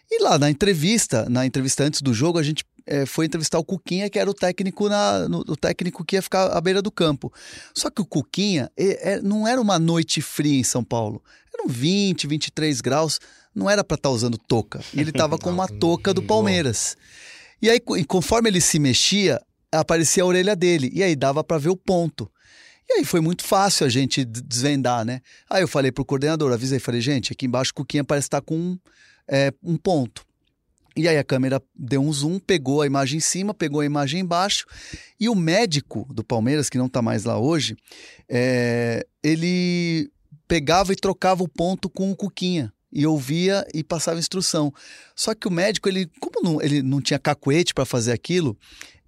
[0.09, 3.65] E lá na entrevista, na entrevista antes do jogo, a gente eh, foi entrevistar o
[3.65, 6.89] Cuquinha, que era o técnico, na, no- o técnico que ia ficar à beira do
[6.91, 7.33] campo.
[7.73, 11.21] Só que o Cuquinha eh, eh, não era uma noite fria em São Paulo.
[11.53, 13.19] Eram 20, 23 graus,
[13.53, 14.79] não era para estar usando touca.
[14.93, 16.95] Ele estava com uma touca do Palmeiras.
[17.61, 19.41] E aí, co- conforme ele se mexia,
[19.79, 20.91] aparecia a orelha dele.
[20.93, 22.29] E aí dava para ver o ponto.
[22.89, 25.21] E aí foi muito fácil a gente desvendar, né?
[25.49, 28.55] Aí eu falei pro coordenador, avisei, falei, gente, aqui embaixo o Cuquinha parece estar com
[28.55, 28.79] um,
[29.27, 30.25] é, um ponto.
[30.95, 34.19] E aí a câmera deu um zoom, pegou a imagem em cima, pegou a imagem
[34.19, 34.65] embaixo,
[35.19, 37.75] e o médico do Palmeiras, que não tá mais lá hoje,
[38.29, 40.11] é, ele
[40.47, 42.71] pegava e trocava o ponto com o Cuquinha.
[42.95, 44.71] E ouvia e passava instrução.
[45.15, 48.55] Só que o médico, ele, como não, ele não tinha cacuete para fazer aquilo,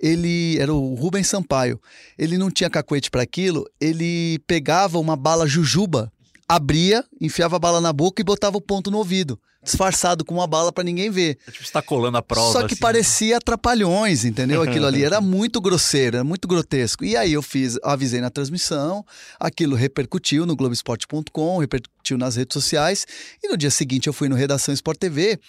[0.06, 1.82] ele era o Rubens Sampaio.
[2.15, 6.12] Ele não tinha cacuete para aquilo, ele pegava uma bala jujuba,
[6.48, 10.46] abria, enfiava a bala na boca e botava o ponto no ouvido, disfarçado com uma
[10.46, 11.39] bala para ninguém ver.
[11.52, 12.52] Tipo, você tá colando a prova.
[12.52, 12.82] Só que assim.
[12.82, 14.62] parecia atrapalhões, entendeu?
[14.62, 17.04] Aquilo ali era muito grosseiro, era muito grotesco.
[17.04, 19.04] E aí eu fiz, avisei na transmissão,
[19.39, 23.08] aquilo repercutiu no Globoesporte.com, repercutiu nas redes sociais,
[23.44, 25.39] e no dia seguinte eu fui no Redação Sport TV.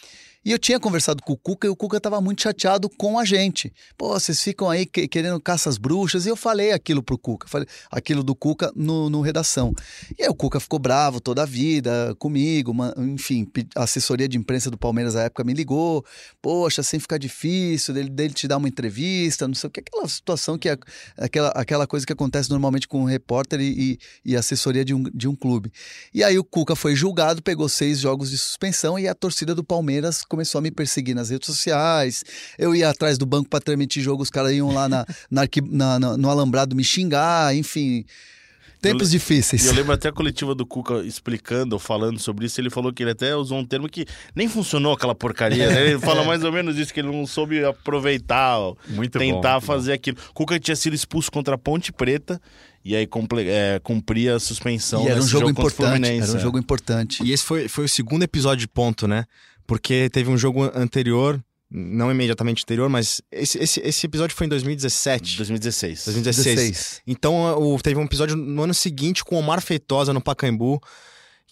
[0.47, 3.25] E eu tinha conversado com o Cuca e o Cuca estava muito chateado com a
[3.25, 3.73] gente.
[3.99, 6.25] Pô, vocês ficam aí que- querendo caça às bruxas.
[6.25, 9.75] E eu falei aquilo pro Cuca, falei aquilo do Cuca no, no redação.
[10.17, 14.39] E aí o Cuca ficou bravo toda a vida comigo, uma- enfim, a assessoria de
[14.39, 16.05] imprensa do Palmeiras na época me ligou.
[16.41, 20.07] Poxa, assim fica difícil dele, dele te dar uma entrevista, não sei o que, aquela
[20.07, 20.79] situação que é
[21.19, 25.03] aquela, aquela coisa que acontece normalmente com um repórter e, e, e assessoria de um,
[25.13, 25.73] de um clube.
[26.15, 29.65] E aí o Cuca foi julgado, pegou seis jogos de suspensão e a torcida do
[29.65, 32.23] Palmeiras começou a me perseguir nas redes sociais.
[32.59, 35.99] Eu ia atrás do banco para transmitir jogo, os caras iam lá na, na na-
[35.99, 38.05] na- no alambrado me xingar, enfim.
[38.83, 39.65] Tempos E difíceis.
[39.65, 42.61] eu lembro até a coletiva do Cuca explicando ou falando sobre isso.
[42.61, 45.69] Ele falou que ele até usou um termo que nem funcionou aquela porcaria.
[45.69, 45.87] né?
[45.91, 49.67] Ele fala mais ou menos isso, que ele não soube aproveitar, Muito bom, tentar bom.
[49.67, 50.19] fazer aquilo.
[50.35, 52.41] Cuca tinha sido expulso contra a Ponte Preta
[52.85, 53.09] e aí
[53.47, 55.05] é, cumpria a suspensão.
[55.05, 56.11] E era um jogo contra o importante.
[56.23, 56.39] Era um é.
[56.39, 57.25] jogo importante.
[57.25, 59.25] E esse foi, foi o segundo episódio de ponto, né?
[59.67, 64.51] Porque teve um jogo anterior, não imediatamente anterior, mas esse, esse, esse episódio foi em
[64.51, 65.37] 2017.
[65.39, 66.05] 2016.
[66.05, 66.57] 2016.
[66.57, 67.03] 16.
[67.07, 70.81] Então o, teve um episódio no ano seguinte com o Omar Feitosa no Pacaembu,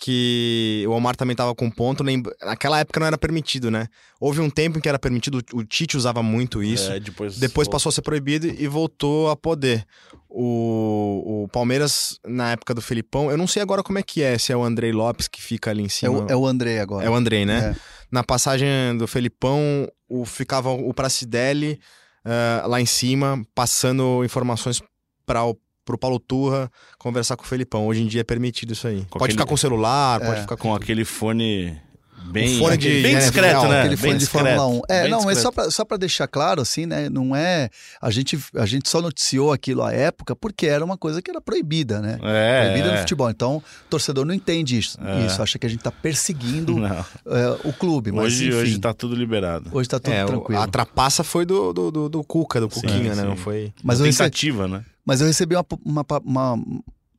[0.00, 2.02] que o Omar também tava com ponto.
[2.02, 3.86] lem- Naquela época não era permitido, né?
[4.20, 6.90] Houve um tempo em que era permitido, o Tite usava muito isso.
[6.90, 9.84] É, depois Depois passou a ser proibido e voltou a poder.
[10.28, 14.36] O, o Palmeiras, na época do Felipão, eu não sei agora como é que é,
[14.36, 16.24] se é o Andrei Lopes que fica ali em É cima.
[16.24, 17.06] o, é o André agora.
[17.06, 17.74] É o Andrei, né?
[17.76, 17.94] É.
[18.14, 21.80] Na passagem do Felipão, o, ficava o Pracidelli
[22.24, 24.80] eh, lá em cima, passando informações
[25.26, 27.88] para o pro Paulo Turra conversar com o Felipão.
[27.88, 29.00] Hoje em dia é permitido isso aí.
[29.10, 30.26] Com pode aquele- ficar com celular, É.
[30.26, 30.68] pode ficar com...
[30.68, 31.76] com aquele fone
[32.24, 33.78] bem, O fone de- bem é, discreto, real, né?
[33.80, 34.82] Aquele bem fone de discreto, Fórmula 1.
[34.88, 35.40] É, bem não, discreto.
[35.42, 37.08] só pra, só pra deixar claro, assim, né?
[37.08, 37.68] Não é.
[38.00, 41.40] A gente, a gente só noticiou aquilo à época porque era uma coisa que era
[41.40, 42.18] proibida, né?
[42.22, 43.00] É, proibida no é.
[43.00, 43.30] futebol.
[43.30, 44.98] Então, o torcedor não entende isso.
[45.04, 45.26] É.
[45.26, 48.10] Isso, acha que a gente tá perseguindo é, o clube.
[48.12, 49.70] Mas, Hoje, enfim, hoje tá tudo liberado.
[49.72, 50.60] hoje tá tudo É, tranquilo.
[50.60, 53.22] a trapaça foi do, do, do, do Cuca, do Sim, Cuquinha, né?
[53.22, 53.28] sim.
[53.28, 53.72] Não foi...
[53.82, 54.84] Mas recebi, Tentativa, né?
[55.04, 56.54] mas eu recebi uma, uma, uma-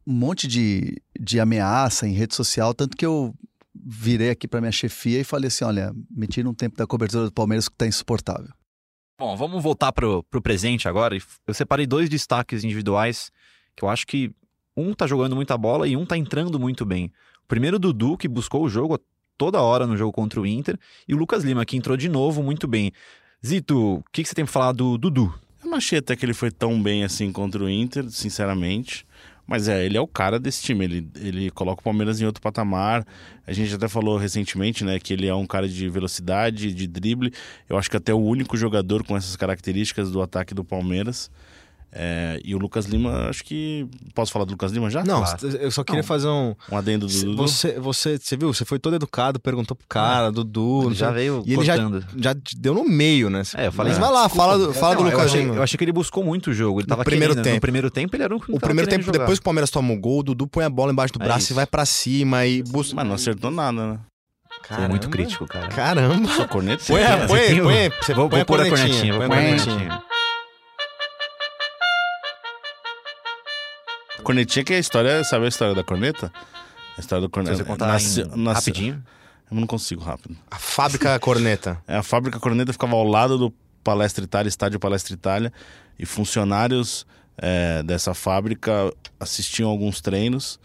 [0.07, 3.33] um monte de, de ameaça em rede social, tanto que eu
[3.85, 7.25] virei aqui pra minha chefia e falei assim: olha, me tira um tempo da cobertura
[7.25, 8.49] do Palmeiras que tá insuportável.
[9.19, 11.15] Bom, vamos voltar pro, pro presente agora.
[11.47, 13.31] Eu separei dois destaques individuais
[13.75, 14.31] que eu acho que
[14.75, 17.11] um tá jogando muita bola e um tá entrando muito bem.
[17.43, 18.99] O primeiro, o Dudu, que buscou o jogo
[19.37, 22.41] toda hora no jogo contra o Inter, e o Lucas Lima, que entrou de novo
[22.41, 22.91] muito bem.
[23.45, 25.33] Zito, o que, que você tem pra falar do Dudu?
[25.63, 29.05] Eu não achei até que ele foi tão bem assim contra o Inter, sinceramente.
[29.47, 30.85] Mas é, ele é o cara desse time.
[30.85, 33.05] Ele, ele coloca o Palmeiras em outro patamar.
[33.45, 37.31] A gente até falou recentemente, né, que ele é um cara de velocidade, de drible.
[37.69, 41.29] Eu acho que até o único jogador com essas características do ataque do Palmeiras.
[41.97, 43.87] É, e o Lucas Lima, acho que.
[44.13, 45.01] Posso falar do Lucas Lima já?
[45.01, 45.47] Não, Claro.
[45.57, 46.07] eu só queria Não.
[46.07, 46.53] fazer um...
[46.69, 47.37] Um adendo do Dudu.
[47.37, 48.53] Você, você, você viu?
[48.53, 50.79] Você foi todo educado, perguntou pro cara, Dudu...
[50.79, 52.05] Ele não já veio E ele já, cortando.
[52.17, 53.43] já deu no meio, né?
[53.55, 55.55] É, eu falei, Mas vai lá, fala do, fala do Não, eu Lucas achei, Lima.
[55.55, 56.79] eu achei que ele buscou muito o jogo.
[56.81, 57.45] Ele No tava primeiro querendo.
[57.45, 57.61] No tempo.
[57.61, 59.19] primeiro tempo ele era o que O primeiro tempo, jogar.
[59.19, 61.25] depois que o Palmeiras toma o gol, o Dudu põe a bola embaixo do É
[61.25, 61.53] braço isso.
[61.53, 62.93] e vai pra cima e busca.
[62.93, 63.99] Mas não acertou nada, né?
[64.67, 65.67] Você é muito crítico, cara.
[65.69, 66.27] Caramba.
[66.29, 66.83] Só corneta.
[66.87, 69.13] Põe Você põe, põe, você Vou, põe vou pôr a cornetinha.
[69.15, 70.01] põe a cornetinha.
[74.25, 74.63] Cornetinha.
[74.63, 76.31] Cornetinha que é a história, sabe a história da corneta?
[76.97, 77.57] A história da Se corneta.
[77.57, 79.03] você contar em- rapidinho.
[79.51, 80.35] Eu não consigo rápido.
[80.49, 81.81] A fábrica corneta.
[81.87, 85.53] É, A fábrica Corneta ficava ao lado do Palestra Itália, estádio Palestra Itália,
[85.99, 87.05] e funcionários
[87.37, 90.59] é, dessa fábrica assistiam alguns treinos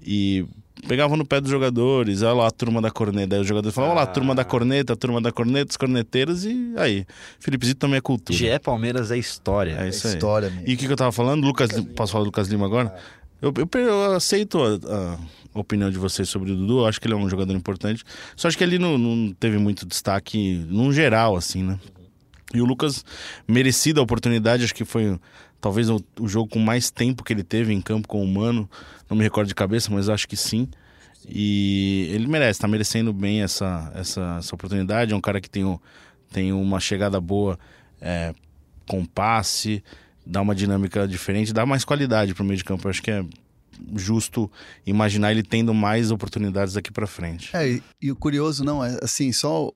[0.00, 0.44] e
[0.86, 3.34] pegavam no pé dos jogadores, olha lá a turma da corneta.
[3.36, 5.76] Aí os jogadores falavam, olha lá a turma da corneta, a turma da corneta, os
[5.76, 7.06] corneteiros, e aí.
[7.40, 8.38] Felipe Zito também é cultura.
[8.38, 9.76] GE Palmeiras é história.
[9.80, 10.14] É isso aí.
[10.14, 10.64] História, mesmo.
[10.68, 11.44] E o que, que eu tava falando?
[11.44, 12.94] Lucas, Li- posso falar do Lucas Lima agora?
[13.40, 15.18] Eu, eu, eu aceito a,
[15.54, 16.80] a opinião de vocês sobre o Dudu.
[16.80, 18.02] Eu acho que ele é um jogador importante.
[18.34, 21.78] Só acho que ele não, não teve muito destaque num geral, assim, né?
[22.56, 23.04] E o Lucas,
[23.46, 25.18] merecido a oportunidade, acho que foi
[25.60, 28.68] talvez o, o jogo com mais tempo que ele teve em campo com o Mano.
[29.08, 30.68] Não me recordo de cabeça, mas acho que sim.
[31.28, 35.12] E ele merece, tá merecendo bem essa, essa, essa oportunidade.
[35.12, 35.80] É um cara que tem, o-
[36.32, 37.58] tem uma chegada boa
[38.00, 38.32] é,
[38.86, 39.82] com passe,
[40.24, 42.86] dá uma dinâmica diferente, dá mais qualidade pro meio de campo.
[42.86, 43.24] Eu acho que é
[43.94, 44.50] justo
[44.86, 47.54] imaginar ele tendo mais oportunidades daqui para frente.
[47.56, 49.70] É, e, e o curioso, não, é assim, só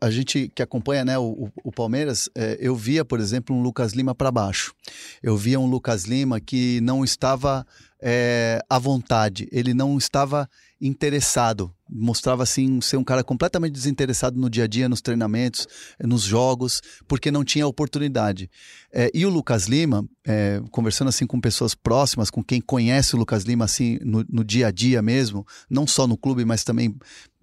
[0.00, 3.62] a, gente que acompanha né, o, o- o Palmeiras, é, eu via, por exemplo, um
[3.62, 4.74] Lucas Lima para baixo.
[5.22, 7.66] Eu via um Lucas Lima que não estava
[8.00, 10.48] é, à vontade, ele não estava
[10.80, 11.72] interessado.
[11.88, 15.66] Mostrava assim ser um cara completamente desinteressado no dia a dia, nos treinamentos,
[15.98, 18.50] eh, nos jogos, porque não tinha oportunidade.
[18.92, 23.18] É, e o Lucas Lima, é, conversando assim com pessoas próximas, com quem conhece o
[23.18, 26.96] Lucas Lima assim no, no dia a dia mesmo, não só no clube, mas também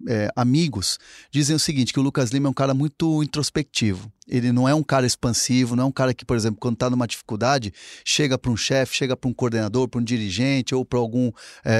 [0.08, 0.98] é, amigos,
[1.30, 4.10] dizem o seguinte: que o Lucas Lima é um cara muito introspectivo.
[4.26, 6.88] Ele não é um cara expansivo, não é um cara que, por exemplo, quando está
[6.88, 7.72] numa dificuldade,
[8.04, 11.30] chega para um chefe, chega para um coordenador, para um dirigente ou para algum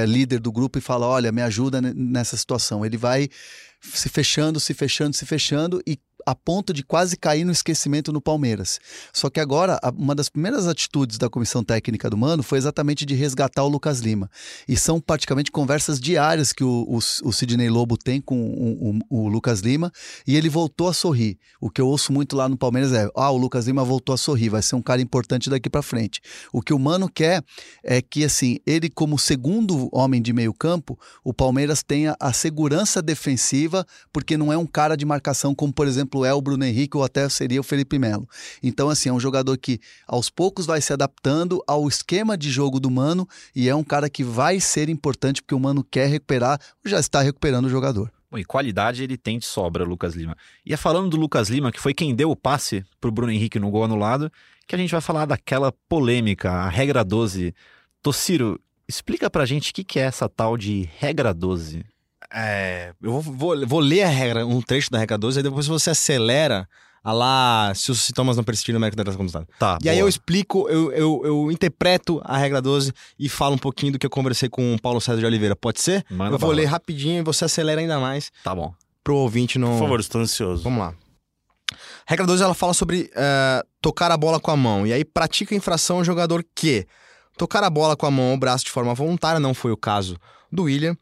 [0.07, 2.52] líder do grupo e fala: olha, me ajuda ne- nessa situação.
[2.85, 3.29] Ele vai
[3.81, 8.21] se fechando, se fechando, se fechando e a ponto de quase cair no esquecimento no
[8.21, 8.79] Palmeiras.
[9.11, 13.15] Só que agora, uma das primeiras atitudes da comissão técnica do Mano foi exatamente de
[13.15, 14.29] resgatar o Lucas Lima.
[14.67, 19.23] E são praticamente conversas diárias que o, o, o Sidney Lobo tem com o, o-
[19.25, 19.91] o Lucas Lima
[20.27, 21.37] e ele voltou a sorrir.
[21.59, 24.17] O que eu ouço muito lá no Palmeiras é: ah, o Lucas Lima voltou a
[24.17, 26.21] sorrir, vai ser um cara importante daqui para frente.
[26.51, 27.43] O que o Mano quer
[27.83, 33.01] é que, assim, ele, como segundo homem de meio campo, o Palmeiras tenha a segurança
[33.01, 36.97] defensiva, porque não é um cara de marcação como, por exemplo, é o Bruno Henrique
[36.97, 38.27] ou até seria o Felipe Melo.
[38.61, 42.79] Então, assim, é um jogador que aos poucos vai se adaptando ao esquema de jogo
[42.79, 46.59] do Mano e é um cara que vai ser importante porque o Mano quer recuperar,
[46.85, 48.11] já está recuperando o jogador.
[48.29, 50.35] Bom, e qualidade ele tem de sobra, Lucas Lima.
[50.65, 53.59] E é falando do Lucas Lima, que foi quem deu o passe pro Bruno Henrique
[53.59, 54.31] no gol anulado,
[54.67, 57.53] que a gente vai falar daquela polêmica, a regra 12.
[58.01, 61.85] Tociro, explica pra gente o que, que é essa tal de regra 12.
[62.33, 65.65] É, eu vou, vou, vou ler a regra, um trecho da regra 12, aí depois
[65.67, 66.67] você acelera
[67.03, 69.47] a lá se os sintomas não persistirem no médico da consultado.
[69.59, 70.05] Tá, E aí boa.
[70.05, 74.05] eu explico, eu, eu, eu interpreto a regra 12 e falo um pouquinho do que
[74.05, 75.55] eu conversei com o Paulo César de Oliveira.
[75.55, 76.05] Pode ser?
[76.09, 76.61] Manda eu vou bala.
[76.61, 78.73] ler rapidinho e você acelera ainda mais Tá bom.
[79.03, 79.71] pro ouvinte não.
[79.73, 80.63] Por favor, estou ansioso.
[80.63, 80.93] Vamos lá.
[82.07, 84.85] Regra 12 ela fala sobre eh, tocar a bola com a mão.
[84.87, 86.85] E aí pratica infração o jogador que
[87.37, 90.17] tocar a bola com a mão ou braço de forma voluntária, não foi o caso
[90.51, 90.95] do William,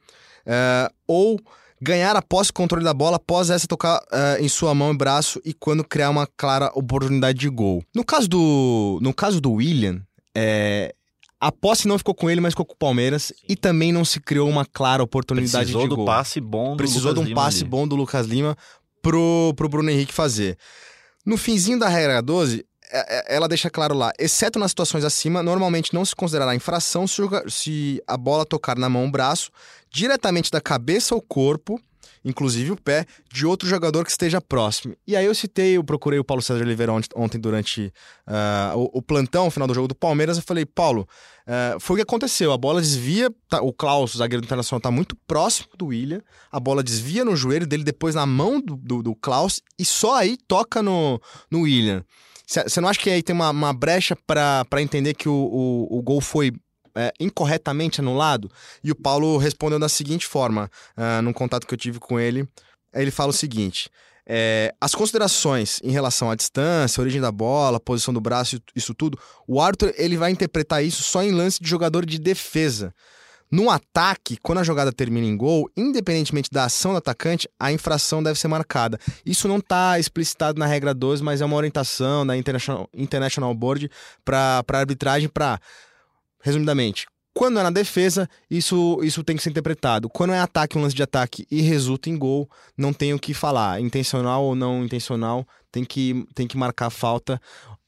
[0.46, 1.40] eh, ou
[1.82, 4.98] ganhar a posse e controle da bola após essa tocar eh, em sua mão e
[4.98, 7.84] braço e quando criar uma clara oportunidade de gol.
[7.96, 10.02] No caso do, no caso do William,
[10.36, 10.94] eh,
[11.40, 14.20] a posse não ficou com ele, mas ficou com o Palmeiras e também não se
[14.20, 17.28] criou uma clara oportunidade Precisou de do gol passe bom do precisou Lucas de um
[17.30, 17.70] Lima passe ali.
[17.70, 18.56] bom do Lucas Lima
[19.02, 20.56] pro, pro Bruno Henrique fazer.
[21.26, 22.66] No finzinho da regra 12, é- é-
[23.28, 27.06] ela deixa claro lá, exceto nas situações acima, normalmente não se considerará infração
[27.48, 29.50] se, a bola tocar na mão ou braço,
[29.90, 31.80] diretamente da cabeça ao corpo,
[32.24, 34.96] inclusive o pé, de outro jogador que esteja próximo.
[35.08, 37.92] E aí eu citei, eu procurei o Paulo César Oliveira ont- ontem durante
[38.28, 41.08] ah, o, o plantão, final do jogo do Palmeiras, eu falei, Paulo,
[41.48, 44.80] ah, foi o que aconteceu, a bola desvia, tá- o Klaus, o zagueiro do Internacional,
[44.80, 48.76] tá muito próximo do William, a bola desvia no joelho dele, depois na mão do,
[48.76, 52.06] do, do Klaus, e só aí toca no, no William.
[52.52, 56.02] Você não acha que aí tem uma, uma brecha pra entender que o, o, o
[56.02, 56.52] gol foi
[56.94, 58.52] é, incorretamente anulado?
[58.84, 62.46] E o Paulo respondeu da seguinte forma, ah, num contato que eu tive com ele.
[62.94, 63.90] Ele fala o seguinte:
[64.28, 69.18] é, as considerações em relação à distância, origem da bola, posição do braço, isso tudo,
[69.48, 72.94] o árbitro ele vai interpretar isso só em lance de jogador de defesa.
[73.52, 78.24] No ataque, quando a jogada termina em gol, independentemente da ação do atacante, a infração
[78.24, 78.98] deve ser marcada.
[79.26, 83.92] Isso não está explicitado na regra 12, mas é uma orientação da International, International Board
[84.24, 85.60] para arbitragem para,
[86.42, 90.10] resumidamente, quando é na defesa, isso, isso tem que ser interpretado.
[90.10, 93.34] Quando é ataque, um lance de ataque e resulta em gol, não tem o que
[93.34, 93.80] falar.
[93.80, 97.42] Intencional ou não intencional, tem que, tem que marcar falta.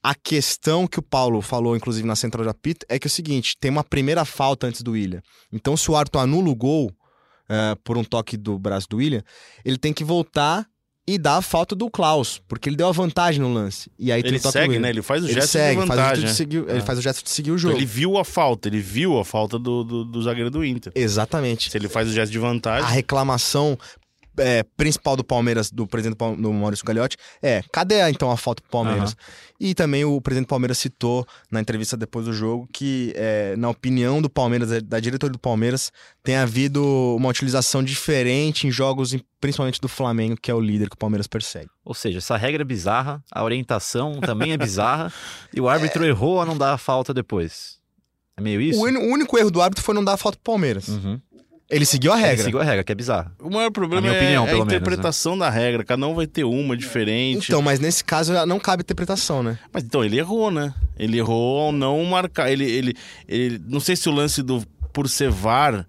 [0.04, 3.12] A questão que o Paulo falou, inclusive na central de apito, é que é o
[3.12, 5.22] seguinte: tem uma primeira falta antes do William.
[5.52, 6.92] Então, se o árbitro anula o gol
[7.50, 9.24] eh, por um toque do braço do William,
[9.64, 10.68] ele tem que voltar
[11.06, 13.92] e dar a falta do Klaus, porque ele deu a vantagem no lance.
[14.00, 14.90] E aí tem Ele segue, né?
[14.90, 16.26] Ele faz o Ele gesto segue, de faz o gesto vantagem.
[16.26, 16.82] de seguir, ele É.
[16.82, 17.78] faz o gesto de seguir o Então, jogo.
[17.78, 20.94] Ele viu a falta, ele viu a falta do, do, do zagueiro do Inter.
[20.96, 21.70] Exatamente.
[21.70, 23.78] Se ele faz o gesto de vantagem, A reclamação
[24.38, 28.62] é, principal do Palmeiras, do presidente do do Maurício Gagliotti, é cadê então a falta
[28.62, 29.16] pro Palmeiras?
[29.60, 33.70] E também o presidente do Palmeiras citou na entrevista depois do jogo que, é, na
[33.70, 35.92] opinião do Palmeiras, é, da diretoria do Palmeiras,
[36.22, 36.84] tem havido
[37.16, 41.28] uma utilização diferente em jogos, principalmente do Flamengo, que é o líder que o Palmeiras
[41.28, 41.70] persegue.
[41.86, 45.14] Ou seja, essa regra é bizarra, a orientação também é bizarra,
[45.54, 47.78] e o árbitro errou a não dar a falta depois.
[48.36, 48.80] É meio isso?
[48.80, 50.88] O único erro do árbitro foi não dar a falta pro Palmeiras.
[50.88, 51.22] Uhum.
[51.70, 52.44] Ele seguiu a Ele regra.
[52.44, 53.32] seguiu a regra, que é bizarra.
[53.40, 54.78] o maior problema é, opinião, é a pelo menos, né?
[54.78, 55.84] interpretação da regra.
[55.84, 57.48] Cada um vai ter uma diferente.
[57.48, 59.58] Então, mas nesse caso não cabe interpretação, né?
[59.72, 60.74] Mas então ele errou, né?
[61.00, 62.52] Ele errou ao não marcar.
[62.52, 62.94] Ele, ele,
[63.28, 65.88] ele, não sei se o lance do por ser VAR,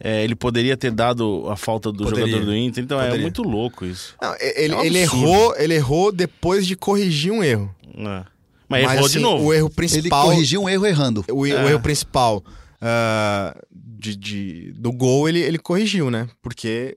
[0.00, 2.26] é, ele poderia ter dado a falta do Poderia.
[2.26, 2.82] jogador do Inter.
[2.82, 3.22] Então é Poderia.
[3.22, 4.14] muito louco isso.
[4.22, 7.74] Não, ele, É um ele errou, ele errou depois de corrigir um erro.
[7.98, 8.24] É.
[8.68, 9.44] Mas, errou assim, de novo.
[9.44, 10.24] O erro Ele principal.
[10.24, 11.24] corrigiu um erro errando.
[11.30, 11.64] o, É.
[11.64, 12.42] o erro principal
[12.80, 13.54] ah,
[13.98, 16.28] de, de- do gol ele, ele corrigiu, né?
[16.42, 16.96] Porque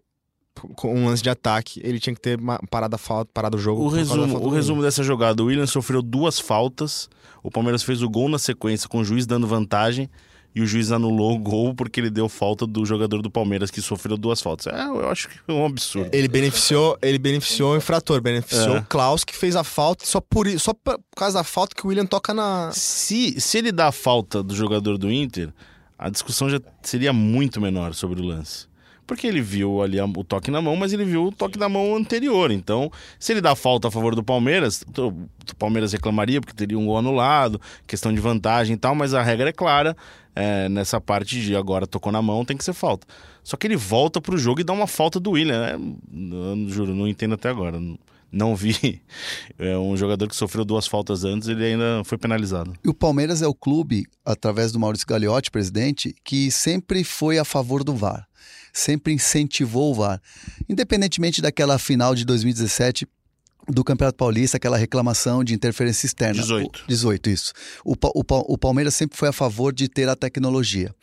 [0.76, 2.38] com um lance de ataque ele tinha que ter
[2.70, 3.84] parado a falta, parado o jogo.
[3.84, 7.10] O resumo, o resumo dessa jogada: o William sofreu duas faltas.
[7.42, 10.10] O Palmeiras fez o gol na sequência, com o juiz dando vantagem.
[10.54, 13.82] E o juiz anulou o gol porque ele deu falta do jogador do Palmeiras que
[13.84, 14.66] sofreu duas faltas.
[14.74, 16.10] É, eu acho que é um absurdo.
[16.12, 18.80] Ele beneficiou, ele beneficiou o infrator, beneficiou É.
[18.80, 21.90] o Klaus que fez a falta só por só por causa da falta que o
[21.90, 25.54] William toca na Se, se ele dá a falta do jogador do Inter,
[26.00, 28.68] a discussão já seria muito menor sobre o lance.
[29.06, 31.96] Porque ele viu ali o toque na mão, mas ele viu o toque na mão
[31.96, 32.52] anterior.
[32.52, 35.08] Então, se ele dá falta a favor do Palmeiras, o
[35.52, 39.24] o Palmeiras reclamaria porque teria um gol anulado, questão de vantagem e tal, mas a
[39.24, 39.98] regra é clara.
[40.36, 43.06] é, nessa parte de agora tocou na mão, tem que ser falta.
[43.44, 45.60] Só que ele volta pro jogo e dá uma falta do William.
[45.60, 45.96] né?
[46.14, 47.80] Eu juro, não entendo até agora.
[47.80, 47.98] Não
[48.56, 49.02] vi
[49.58, 52.74] é, um jogador que sofreu duas faltas antes, ele ainda foi penalizado.
[52.84, 57.46] E o Palmeiras é o clube, através do Maurício Gagliotti, presidente, que sempre foi a
[57.46, 58.28] favor do VAR.
[58.72, 60.22] Sempre incentivou o VAR.
[60.68, 63.08] Independentemente daquela final de 2017
[63.72, 66.42] do Campeonato Paulista, aquela reclamação de interferência externa.
[66.42, 66.84] 18.
[66.84, 67.54] O- 18, isso.
[67.86, 70.94] O, o, o Palmeiras sempre foi a favor de ter a tecnologia.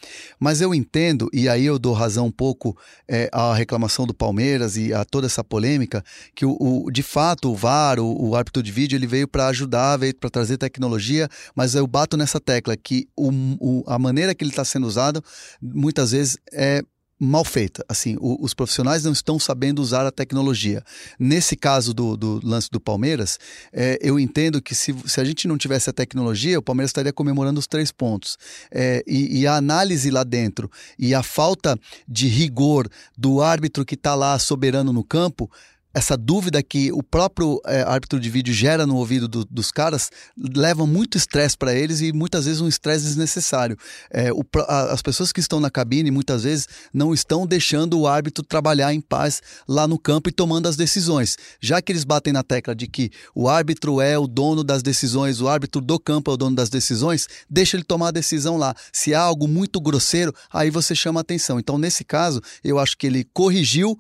[0.41, 2.77] Mas eu entendo, e aí eu dou razão um pouco
[3.09, 6.03] é, à reclamação do Palmeiras e a toda essa polêmica,
[6.35, 9.47] que o, o- de fato o VAR, o, o árbitro de vídeo, ele veio para
[9.49, 14.35] ajudar, veio para trazer tecnologia, mas eu bato nessa tecla que o, o- a maneira
[14.35, 15.23] que ele está sendo usado
[15.63, 16.83] muitas vezes é
[17.19, 17.85] mal feita.
[17.89, 20.83] Assim, o- os profissionais não estão sabendo usar a tecnologia.
[21.19, 23.39] Nesse caso do, do lance do Palmeiras,
[23.73, 27.13] é, eu entendo que se, se a gente não tivesse a tecnologia, o Palmeiras estaria
[27.13, 28.37] comemorando os três pontos.
[28.71, 33.95] É, e, e a análise lá dentro e a falta de rigor do árbitro que
[33.95, 35.51] está lá soberano no campo.
[35.97, 40.11] Essa dúvida que o próprio é, árbitro de vídeo gera no ouvido do- dos caras
[40.37, 43.79] leva muito estresse para eles e muitas vezes um estresse desnecessário.
[44.11, 48.07] É, o a- as pessoas que estão na cabine muitas vezes não estão deixando o
[48.07, 51.39] árbitro trabalhar em paz lá no campo e tomando as decisões.
[51.63, 55.41] Já que eles batem na tecla de que o árbitro é o dono das decisões,
[55.41, 58.75] o árbitro do campo é o dono das decisões, deixa ele tomar a decisão lá.
[58.93, 61.59] Se há algo muito grosseiro, aí você chama a atenção.
[61.59, 63.99] Então, nesse caso, eu acho que ele corrigiu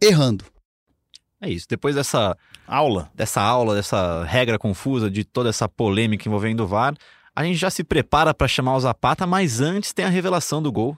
[0.00, 0.53] errando.
[1.44, 1.66] É isso.
[1.68, 3.10] Depois dessa, Aula.
[3.14, 6.94] dessa aula, dessa regra confusa, de toda essa polêmica envolvendo o VAR,
[7.36, 10.72] a gente já se prepara para chamar o Zapata, mas antes tem a revelação do
[10.72, 10.96] gol.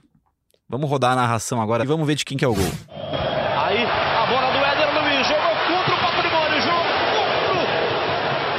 [0.69, 2.71] Vamos rodar a narração agora e vamos ver de quem que é o gol.
[2.93, 6.83] Aí a bola do Éder Luiz jogou contra o patrimônio, jogou
[7.17, 7.53] contra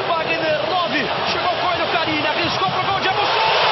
[0.04, 0.98] o Wagner 9.
[1.32, 3.68] Chegou o Coelho Carini, arriscou pro gol de Diego Souza.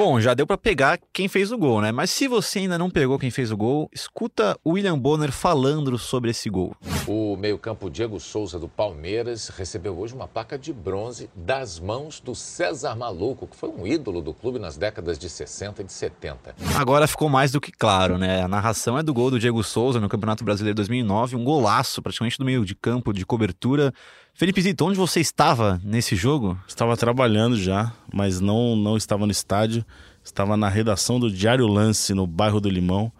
[0.00, 1.92] Bom, já deu para pegar quem fez o gol, né?
[1.92, 5.98] Mas se você ainda não pegou quem fez o gol, escuta o William Bonner falando
[5.98, 6.74] sobre esse gol.
[7.06, 12.34] O meio-campo Diego Souza do Palmeiras recebeu hoje uma placa de bronze das mãos do
[12.34, 16.54] César Maluco, que foi um ídolo do clube nas décadas de 60 e de 70.
[16.76, 18.42] Agora ficou mais do que claro, né?
[18.42, 22.38] A narração é do gol do Diego Souza no Campeonato Brasileiro 2009, um golaço praticamente
[22.38, 23.92] do meio de campo, de cobertura.
[24.40, 26.58] Felipe Zito, onde você estava nesse jogo?
[26.66, 29.84] Estava trabalhando já, mas não, não estava no estádio.
[30.24, 33.12] Estava na redação do Diário Lance, no bairro do Limão.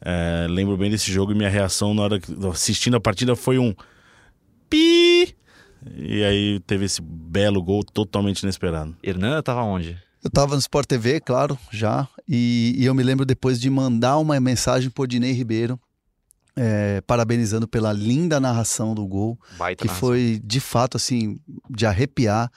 [0.00, 3.58] É, lembro bem desse jogo e minha reação na hora que assistindo a partida foi
[3.58, 3.74] um
[4.70, 5.34] pi.
[5.96, 8.96] E aí teve esse belo gol totalmente inesperado.
[9.02, 9.98] Hernan estava onde?
[10.22, 12.06] Eu estava no Sport TV, claro, já.
[12.28, 15.80] E, e eu me lembro depois de mandar uma mensagem pro Dinei Ribeiro,
[16.60, 20.08] é, parabenizando pela linda narração do gol, Baita que narração.
[20.08, 21.38] foi de fato assim
[21.70, 22.50] de arrepiar.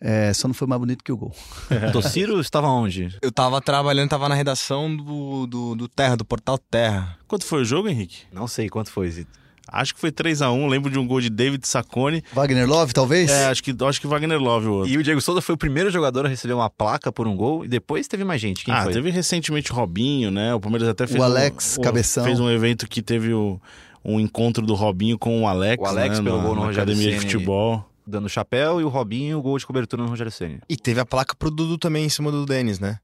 [0.00, 1.34] É, só não foi mais bonito que o gol.
[1.92, 3.16] Tociro estava onde?
[3.20, 7.18] Eu tava trabalhando, tava na redação do, do, do Terra, do Portal Terra.
[7.26, 8.22] Quanto foi o jogo, Henrique?
[8.32, 9.30] Não sei quanto foi, Zito.
[9.70, 12.22] Acho que foi 3 a 1 Lembro de um gol de David Saccone.
[12.32, 13.30] Wagner Love, talvez?
[13.30, 14.92] É, acho que, acho que Wagner Love o outro.
[14.92, 17.64] E o Diego Souza foi o primeiro jogador a receber uma placa por um gol
[17.64, 18.64] e depois teve mais gente.
[18.64, 18.92] Quem ah, foi?
[18.92, 20.54] teve recentemente o Robinho, né?
[20.54, 22.24] O Palmeiras até fez O Alex um, Cabeção.
[22.24, 23.60] fez um evento que teve o,
[24.04, 26.24] um encontro do Robinho com o Alex, O Alex né?
[26.24, 27.84] pelo na, gol no na Rogério academia de futebol.
[28.06, 30.60] Dando chapéu e o Robinho, o gol de cobertura no Rogério Ceni.
[30.68, 32.98] E teve a placa pro Dudu também em cima do Denis, né?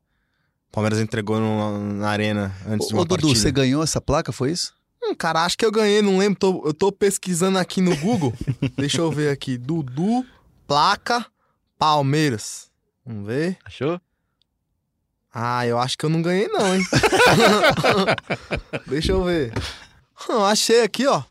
[0.70, 3.38] O Palmeiras entregou no- na arena antes de uma ô, Dudu, partida.
[3.38, 4.72] você ganhou essa placa, foi isso?
[5.06, 6.38] Hum, cara, acho que eu ganhei, não lembro.
[6.38, 8.32] tô- eu tô pesquisando aqui no Google.
[8.76, 9.56] Deixa eu ver aqui.
[9.58, 10.24] Dudu,
[10.66, 11.24] placa,
[11.78, 12.70] Palmeiras.
[13.04, 13.58] Vamos ver.
[13.64, 14.00] Achou?
[15.32, 16.82] Ah, eu acho que eu não ganhei não, hein?
[18.86, 19.52] Deixa eu ver.
[20.28, 21.22] Hum, achei aqui, ó.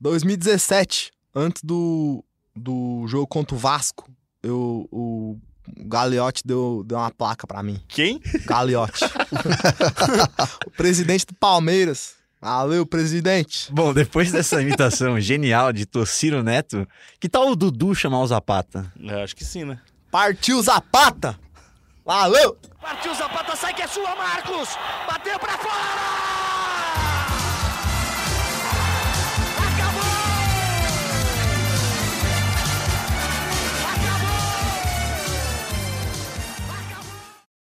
[0.00, 2.24] 2017, antes do,
[2.56, 4.08] do jogo contra o Vasco,
[4.42, 5.38] eu, o
[5.68, 7.78] Gagliotti deu, deu uma placa pra mim.
[7.86, 8.18] Quem?
[8.46, 9.04] Gagliotti.
[10.66, 12.14] o presidente do Palmeiras.
[12.40, 13.70] Valeu, presidente.
[13.70, 16.88] Bom, depois dessa imitação genial de Tociro Neto,
[17.20, 18.90] que tal o Dudu chamar o Zapata?
[18.98, 19.78] Eu acho que sim, né?
[20.10, 21.38] Partiu Zapata.
[22.04, 22.56] Valeu!
[22.80, 24.70] Partiu Zapata, sai que é sua, Marcos!
[25.06, 26.29] Bateu pra fora!